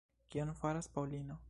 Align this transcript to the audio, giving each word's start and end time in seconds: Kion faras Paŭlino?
Kion 0.35 0.55
faras 0.63 0.89
Paŭlino? 0.97 1.39